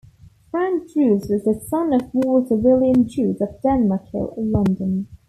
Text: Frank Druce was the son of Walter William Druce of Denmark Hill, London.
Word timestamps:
Frank 0.49 0.81
Druce 0.95 1.29
was 1.29 1.43
the 1.43 1.63
son 1.69 1.93
of 1.93 2.09
Walter 2.11 2.55
William 2.55 3.03
Druce 3.05 3.39
of 3.39 3.61
Denmark 3.61 4.07
Hill, 4.11 4.33
London. 4.35 5.05